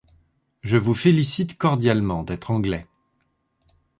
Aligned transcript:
Je 0.63 0.77
vous 0.77 0.95
félicite 0.95 1.59
cordialement 1.59 2.23
d’être 2.23 2.49
anglais. 2.49 2.87